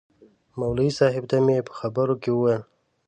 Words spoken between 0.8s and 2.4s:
صاحب ته مې په خبرو کې